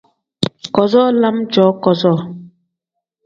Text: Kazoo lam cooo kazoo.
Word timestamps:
Kazoo 0.75 1.09
lam 1.21 1.37
cooo 1.53 1.71
kazoo. 1.83 2.19